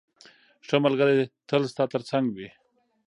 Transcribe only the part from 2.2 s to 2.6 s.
وي.